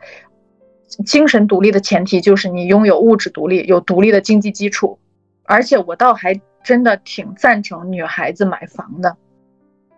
[1.05, 4.99] 精神独立的前提就是你拥有物质独立，有独立的经济基础。
[5.45, 9.19] 而且我倒还真的挺赞成女孩子买房的，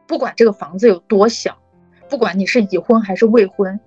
[0.09, 1.59] 不管这个房子有多小，
[2.09, 3.79] 不管你是已婚还是未婚。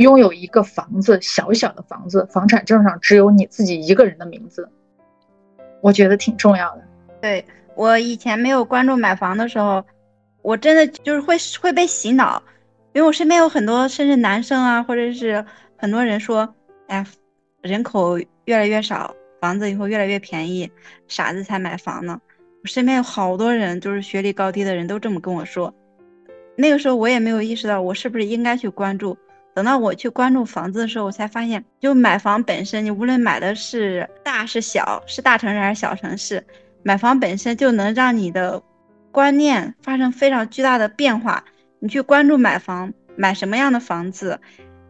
[0.00, 4.66] 拥有一个房子，小小的房子，房产证上只有你自己一个人的名字，
[5.82, 6.82] 我觉得挺重要的。
[7.20, 7.44] 对
[7.76, 9.84] 我以前没有关注买房的时候，
[10.40, 12.42] 我真的就是会会被洗脑，
[12.94, 15.44] 因为我身边有很多甚至男生啊，或者是
[15.76, 16.54] 很多人说，
[16.86, 17.04] 哎，
[17.60, 20.70] 人口越来越少，房子以后越来越便宜，
[21.08, 22.18] 傻子才买房呢。
[22.62, 25.74] 我身边有好多人，就是学历高低的人都这么跟我说。
[26.56, 29.14] 那个时候我也没有意识到，我是不是应该去关注。
[29.60, 36.42] 等到我去关注房子的时候，我才发现，就买房本身，你无论买的是大是小，是大城市还是小城市，
[36.82, 38.62] 买房本身就能让你的
[39.12, 41.44] 观念发生非常巨大的变化。
[41.78, 44.40] 你去关注买房，买什么样的房子，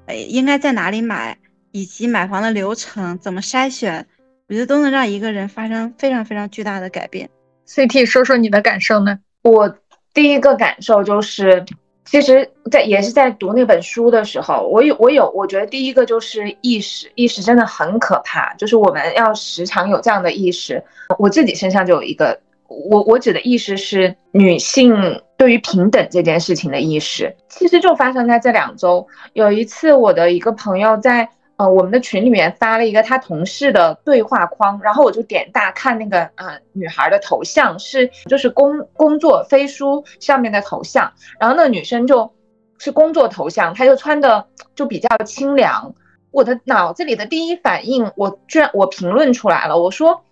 [0.06, 1.37] 呃，应该在哪里买，
[1.72, 4.06] 以及买房的流程怎么筛选，
[4.46, 7.28] 我觉得都能让一个人发生非常非常巨大的改变。
[7.66, 9.18] CT，说说你的感受呢？
[9.42, 9.76] 我
[10.14, 11.66] 第一个感受就是。
[12.04, 20.82] 其实，在也是在读那本书的时候，我有我有，我觉得第一个就是意识，意识真的很可怕，就是我们要时常有这样的意识。
[21.18, 27.36] 我自己身上就有一个，我我指的意识是女性对于平等这件事情的意识。
[27.48, 31.28] 其实就发生在这两周，有一次我的一个朋友在。
[31.60, 42.32] 呃，我们的群里面发了一个他同事的对话框，然后我就点大看那个呃女孩的头像是就是工工作飞书上面的头像，然后那女生就
[42.78, 45.94] 是工作头像，她就穿的就比较清凉。
[46.30, 50.24] 我的脑子里的第一反应，我居然我评论出来了，我说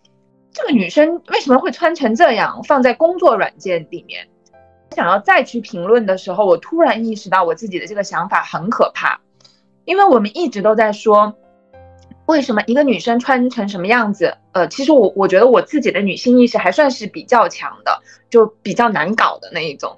[0.50, 4.26] 这个女生为什么会穿成这样放在工作软件里面？
[4.96, 9.20] 想要再去评论的时候，我突然意识到我自己的这个想法很可怕。
[9.88, 11.34] 因为我们一直都在说，
[12.26, 14.36] 为什么一个女生穿成什么样子？
[14.52, 19.96] 呃，其实我我觉得我自己的女性意识还算是比较强的，就比较难搞的那一种。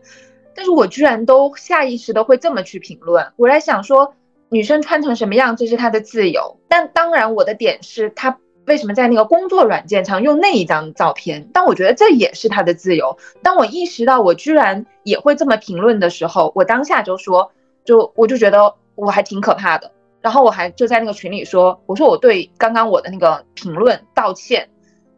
[0.54, 3.32] 但是我居然都下意识的会这么去评论。
[3.34, 4.14] 我在想说，
[4.48, 6.56] 女生穿成什么样，这是她的自由。
[6.68, 11.48] 但当然，我的点是她为什么在那个工作软件上用那一张照片？
[11.52, 13.18] 但我觉得这也是她的自由。
[13.42, 17.50] 当我意识到我居然也会这么评论的时候，我当下就说，
[17.84, 19.90] 就我就觉得我还挺可怕的。
[20.20, 24.68] 然后我还就在那个群里说，我说我对刚刚我的那个评论道歉。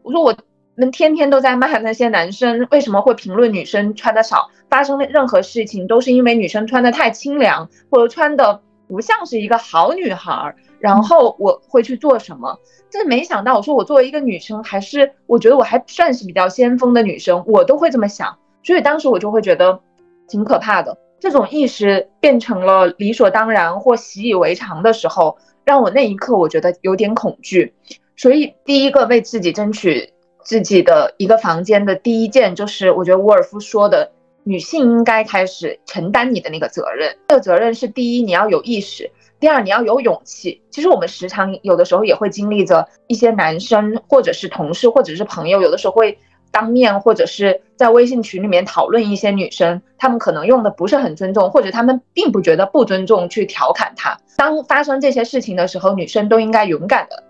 [0.01, 0.35] 我说我
[0.75, 10.55] 们天天都在骂那些男生为什么会评论女生穿的少，发生的任何事情都是因为女生穿的太清凉，或者穿的不像是一个好女孩。
[10.79, 12.59] 然后我会去做什么？
[12.89, 18.37] 真的没想到，我说我作为一个女生，还是我觉得我还算是比较先锋的女生，我都会这么想。
[18.63, 19.79] 所以当时我就会觉得
[20.27, 20.97] 挺可怕的。
[21.23, 27.73] 这种意识变成了理所当然或习以为常的时候，让我那一刻我觉得有点恐惧。
[28.17, 30.11] 所以，第一个为自己争取
[30.43, 34.11] 自己的一个房间的第一件，就是我觉得沃尔夫说的，
[34.43, 37.15] 女性应该开始承担你的那个责任。
[37.29, 39.05] 这个责任是第一，你要有意识；
[39.39, 40.61] 第二，你要有勇气。
[40.71, 46.17] 其实我们时常有的时候也会经历着一些男生，或者是同事，或者是朋友，有的时候会。
[46.53, 54.15] 当面或者是在微信群里面讨论一些女生，她们可能用的不是很尊重，或者她们并不觉得不尊重去调侃她。
[54.37, 57.23] 当发生这些事情的时候，女生都应该勇敢的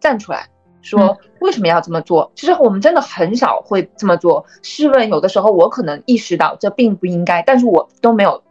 [0.00, 0.48] 站出来
[0.80, 2.32] 说为什么要这么做。
[2.34, 4.46] 其实我们真的很少会这么做。
[4.62, 8.42] 试问，有的时候我可能意识到这并不应该，但是我都没有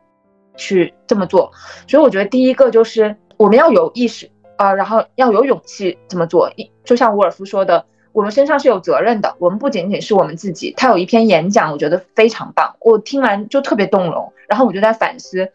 [0.56, 1.52] 去这么做。
[1.88, 6.52] 所以我觉得第一个就是我们要有意识啊，然后要有勇气这么做。
[6.56, 7.84] 一就像沃尔夫说的。
[8.12, 10.74] 我们身上是有责任的，我们不仅仅是我们自己。
[10.76, 14.34] 他有一篇演讲，我觉得非常棒，我听完就特别动容。
[14.48, 15.48] 然后我就在反思，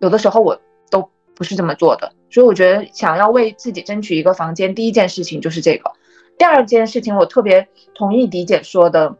[0.00, 2.12] 有的时候我都不是这么做的。
[2.28, 5.92] 所以我觉得，想要为自己争取一个房间，第一件事情就是这个。
[6.36, 9.16] 第二件事情，我特别同意迪姐说的，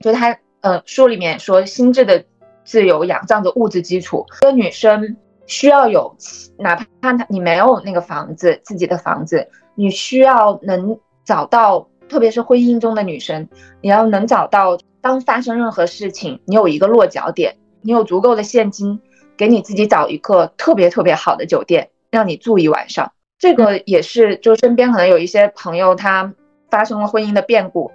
[0.00, 2.24] 就他呃书里面说，心智的
[2.64, 4.24] 自由仰仗着物质基础。
[4.42, 6.16] 一个女生需要有，
[6.56, 11.88] 哪怕她你没有那个房子，自己的房子，你需要能找到。
[12.08, 13.48] 特别是婚姻中的女生，
[13.80, 19.00] 你要能找到，当发生任何事情，你有一个落脚点，你有足够的现金，
[19.36, 23.12] 给你自己找一个特别特别好的酒店，让你住一晚上。
[23.38, 26.32] 这个也是，就身边可能有一些朋友，他
[26.70, 27.90] 发生了婚姻的变故，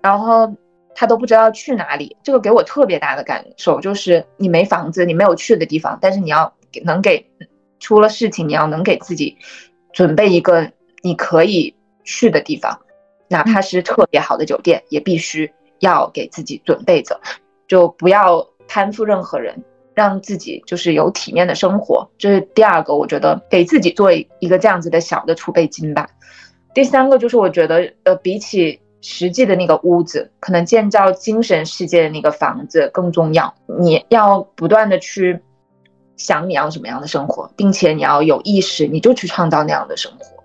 [0.00, 0.54] 然后
[0.94, 2.16] 他都不知道去哪里。
[2.22, 6.54] 这个给我特别大的感受，就是你没房子，你没有去的地方，但是你要
[6.84, 7.26] 能给
[7.78, 9.36] 出了事情，你要能给自己
[9.92, 12.80] 准备一个你可以去的地方。
[13.28, 15.50] 哪怕是特别好的酒店，也必须
[15.80, 17.20] 要给自己准备着，
[17.66, 19.62] 就不要攀附任何人，
[19.94, 22.08] 让自己就是有体面的生活。
[22.18, 26.08] 这是第二个，我觉得给自己做一个这样子的小的储备金吧。
[26.74, 33.54] 第三个就是我觉得，呃，比起实际的那个屋子，可能建造精神世界的那个房子更重要。
[33.78, 35.40] 你要不断的去
[36.16, 40.37] 想你要什么样的生活，并且你要有意识，你就去创造那样的生活。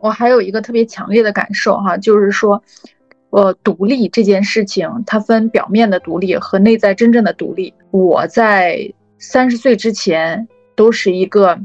[0.00, 2.62] 我还有一个特别强烈的感受哈，就是说，
[3.30, 7.74] 呃，独立这件事情，它分表面的独立和内在真正的独立。
[7.90, 10.46] 我在三十岁之前
[10.76, 11.58] 都是一个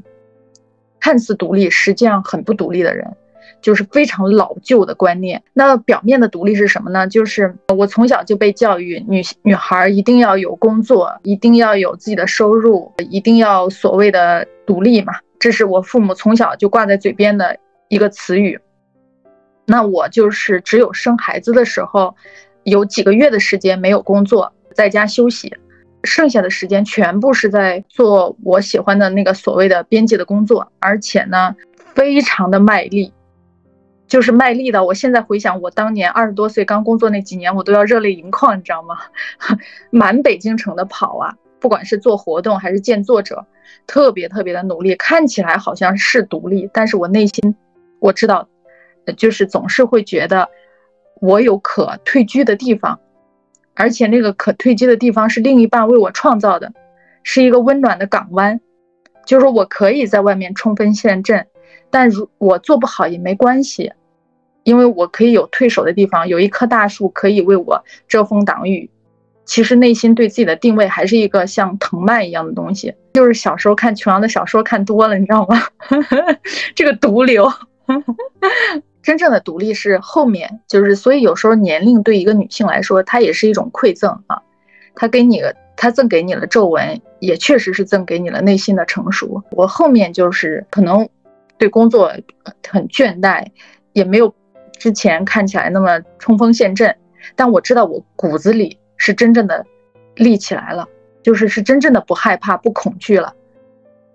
[0.99, 3.15] 看似独立，实际上很不独立的人，
[3.61, 5.43] 就是非常老旧的观念。
[5.53, 7.07] 那表面的独立是什么呢？
[7.07, 17.57] 就是我从小就被教育，女女孩一定要有工作，一定要有自己的收入，一定要所谓的独立嘛，这是我父母从小就挂在嘴边的。
[17.93, 18.59] 一个词语，
[19.67, 22.15] 那我就是只有生孩子的时候，
[22.63, 25.55] 有几个月的时间没有工作，在家休息，
[26.03, 31.55] 剩下的时间全部是在做我喜欢的那个所谓的编辑的工作，而且呢，
[31.93, 33.13] 非常的卖力，
[34.07, 34.83] 就是卖力的。
[34.83, 38.97] 我现在回想，我当年二十多岁刚工作那几年，我都要热泪盈眶，你知道吗？
[39.91, 43.45] 满北京城的跑啊，不管是做活动还是见作者，
[43.85, 47.55] 特别特别的努力，看起来好像是独立，但是我内心。
[48.03, 48.49] 我知道，
[49.15, 50.49] 就是总是会觉得
[51.21, 52.99] 我有可退居的地方，
[53.75, 56.73] 而且那个可退居的地方是另一半为我创造的，
[57.23, 58.59] 是一个温暖的港湾。
[59.25, 61.47] 就是说我可以在外面冲锋陷阵，
[61.89, 63.93] 但如我做不好也没关系，
[64.63, 68.89] 因为我可以有退守的地方，有一棵大树可以为我遮风挡雨。
[69.45, 75.61] 其实内心对自己的定位还是一个像藤蔓一样的东西，就是小时候看琼瑶的小说看多了，你知道吗？
[76.75, 77.49] 这个毒瘤。
[79.03, 84.41] 真正的独立是后面，就是所以有时候年龄对一个女性来说，它也是一种馈赠啊。
[84.95, 85.41] 她给你，
[85.75, 89.43] 她赠给你了皱纹，也确实是赠给你了内心的成熟。
[89.51, 91.09] 我后面就是可能
[91.57, 92.13] 对工作
[92.69, 93.45] 很倦怠，
[93.91, 94.33] 也没有
[94.79, 96.95] 之前看起来那么冲锋陷阵。
[97.35, 99.65] 但我知道我骨子里是真正的
[100.15, 100.87] 立起来了，
[101.21, 103.33] 就是是真正的不害怕、不恐惧了，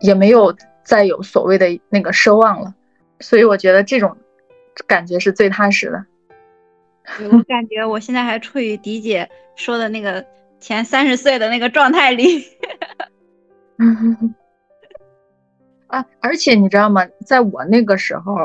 [0.00, 2.74] 也没有再有所谓的那个奢望了。
[3.20, 4.16] 所以我觉得这种
[4.86, 6.04] 感觉是最踏实的。
[7.30, 10.24] 我感觉我现在还处于迪姐说的那个
[10.60, 12.44] 前三十岁的那个状态里。
[15.86, 17.06] 啊，而且你知道吗？
[17.24, 18.36] 在我那个时候，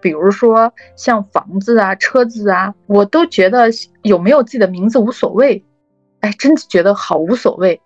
[0.00, 3.68] 比如说像房子啊、车子啊，我都觉得
[4.02, 5.62] 有没有自己的名字无所谓。
[6.20, 7.78] 哎，真的觉得好无所谓。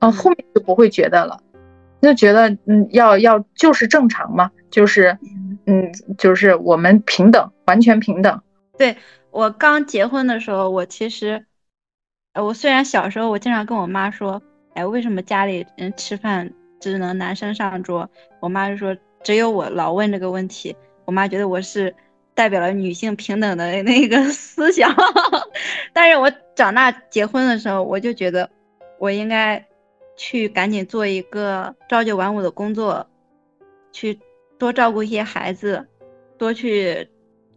[0.00, 1.40] 啊，后面就不会觉得了，
[2.00, 5.16] 就觉得嗯，要要就是正常嘛，就是
[5.66, 8.42] 嗯，就是我们平等，完全平等。
[8.76, 8.96] 对
[9.30, 11.46] 我刚结婚的时候，我其实，
[12.32, 14.42] 呃，我虽然小时候我经常跟我妈说，
[14.74, 18.10] 哎，为什么家里人吃饭只能男生上桌？
[18.40, 20.74] 我妈就说，只有我老问这个问题。
[21.04, 21.94] 我妈觉得我是
[22.34, 24.94] 代表了女性平等的那个 思想。
[25.92, 28.48] 但是我长大结婚的时候，我就觉得
[28.98, 29.66] 我应该
[30.16, 33.06] 去赶紧做一个朝九晚五的工作，
[33.92, 34.18] 去
[34.62, 35.84] 多照顾一些孩子，
[36.38, 37.08] 多去。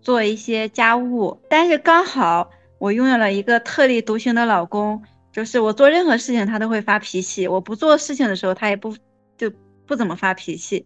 [0.02, 5.02] 做一些家务，但是刚好我拥有了一个特立独行的老公，
[5.32, 8.96] 就是我做任何事情他都会发脾气，我不做事情的时候他也不
[9.36, 9.52] 就
[9.88, 10.86] 不怎么发脾气，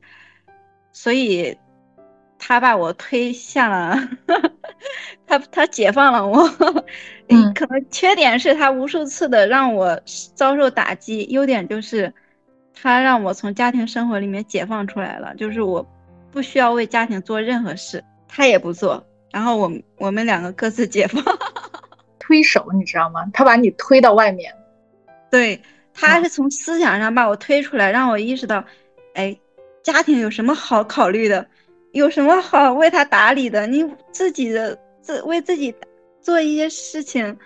[0.94, 1.58] 所以
[2.38, 4.10] 他把我推向了，
[5.28, 6.50] 他他解放了我，
[7.28, 10.00] 嗯，可能缺点是他无数次的让我
[10.34, 12.14] 遭受打击，优点就是
[12.74, 15.86] 他让我从家庭生活里面解放出来了，就是我
[16.32, 19.06] 不需要为家庭做任何事，他也不做。
[19.32, 21.24] 然后我我们两个各自解放，
[22.20, 23.30] 推手你知道吗？
[23.34, 24.54] 他把你推到外面，
[25.30, 25.62] 对
[25.94, 28.64] 他是从思想上把我推出来，让我意识到，
[29.14, 29.38] 哎，
[29.84, 31.46] 家庭有什么好考虑的，
[31.92, 33.68] 有什么好为他打理的？
[33.68, 35.76] 你自己的自为自己
[36.22, 37.38] 做一些事情，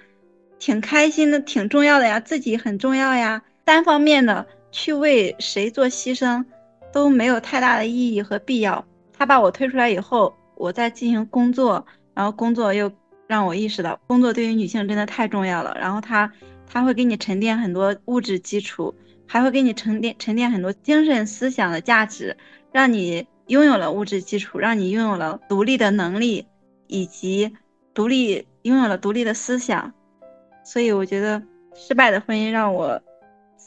[0.60, 3.42] 挺开心的，挺重要的呀，自己很重要呀。
[3.66, 6.46] 单方面的去为谁做牺牲，
[6.94, 8.86] 都没有太大的意义和必要。
[9.12, 10.34] 他把我推出来以后。
[10.56, 11.84] 我再进行工作，
[12.14, 12.90] 然后工作又
[13.28, 15.76] 让我意识到，工作对于女性真的太重要了。
[15.78, 16.32] 然后他
[16.68, 18.94] 他会给你沉淀很多物质基础，
[19.28, 22.38] 还会给你沉淀沉淀很多精神思想的价值，
[22.72, 26.46] 让你拥有了物质基础，让你拥有了独立的能力，
[26.88, 27.52] 以及
[27.96, 29.92] 独立拥有了独立的思想。
[30.64, 31.42] 所以我觉得，
[31.74, 33.02] 失败的婚姻让我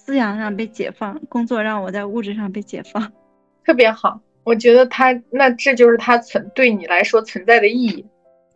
[0.07, 3.13] 思想上被解放，工作让我在物质上被解放，
[3.67, 4.21] 特别好。
[4.45, 8.07] 我觉得他那这就是他存对你来说存在的意义，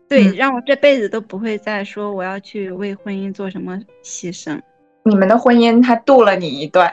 [0.08, 4.60] 对，让我这辈子都不会再说我要去为婚姻做什么牺牲。
[5.02, 6.88] 你们的婚姻他渡了你一段，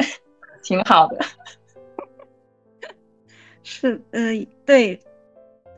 [0.64, 1.20] 挺好的。
[3.62, 4.32] 是，呃，
[4.66, 4.99] 对，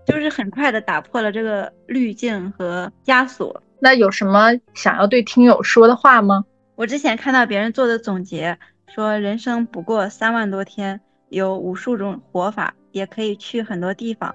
[0.05, 3.61] 就是很快的打破了这个滤镜和枷锁。
[3.79, 6.45] 那有什么想要对听友说的话吗？
[6.79, 8.57] 我之前看到别人做的总结，
[8.87, 12.73] 说人生不过三万多天，有无数种活法。
[12.91, 14.33] 也可以去很多地方，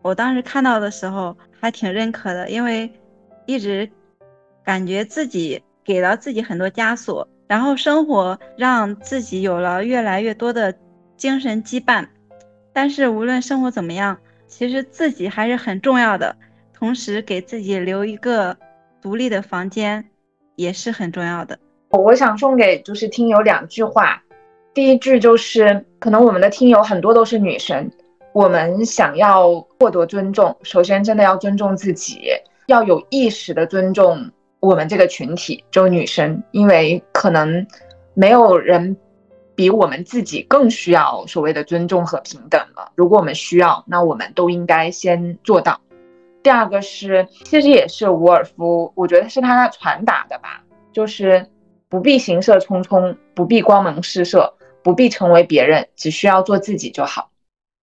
[0.00, 2.90] 我当时看到的时候还挺认可的，因为
[3.46, 3.88] 一直
[4.64, 10.74] 感觉自己给了自己很多枷锁，然后生活让自己有了越来越多的
[11.16, 12.08] 精神羁绊。
[12.72, 14.18] 但是无论生活怎么样，
[14.48, 16.34] 其实自己还是很重要的，
[16.72, 18.56] 同时给自己留一个
[19.00, 20.08] 独立的房间
[20.56, 21.60] 也是很重要的。
[21.98, 24.22] 我想送给就是听友两句话。
[24.72, 27.90] 第一句就是，可能我们的听友很多都是女生，
[28.32, 32.22] 我们想要获得尊重，首先真的要尊重自己，
[32.66, 34.30] 要有意识的尊重
[34.60, 37.66] 我们这个群体，就女生，因为可能
[38.14, 38.96] 没有人
[39.54, 42.90] 比我们自己更需要所谓的尊重和平等了。
[42.94, 45.78] 如果我们需要，那我们都应该先做到。
[46.42, 50.64] 第二个是，其实也是伍尔夫，我觉得是他传达的吧，
[50.94, 51.46] 就是
[51.92, 54.54] 不必行色匆匆，不必光芒四射。
[54.82, 57.30] 不必成为别人，只需要做自己就好。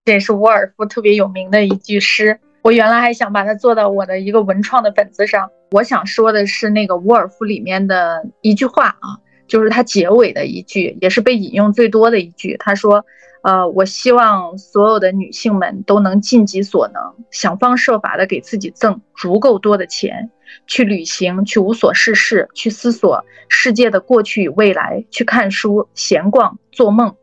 [0.05, 2.39] 这也是沃尔夫特别有名的一句诗。
[2.63, 5.51] 我原来还想把它做到我的一个文创的本子上。
[5.69, 12.57] 我想说的是那个沃尔夫里面的一句话啊，就是他结尾的一句，也是被引用最多的一句。
[12.57, 13.05] 他说
[13.43, 20.31] ：“呃，我希望所有的女性们都能尽己所能，想方设法的给自己挣足够多的钱。”
[20.65, 27.15] 去旅行，去无所事事，去思索世界的过去与未来，去看书、闲逛、做梦，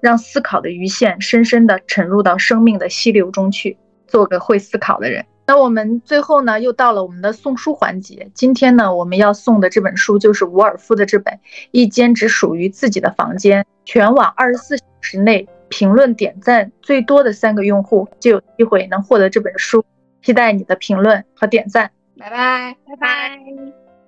[0.00, 5.24] 让思考的鱼线深深地沉入到生命的溪流中去，做个会思考的人。
[5.46, 8.30] 那我们最后呢，又到了我们的送书环节。
[8.32, 11.34] 今天呢，我们要送的这本书就是伍尔夫的这本
[11.72, 15.48] 《一间只属于自己的房间》，全网二十四小时内。
[15.68, 19.82] 评论点赞最多的三个用户就有机会能获得这本书。
[20.20, 21.90] 期待你的评论和点赞。
[22.22, 23.38] 拜拜，拜拜，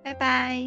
[0.05, 0.63] 拜拜。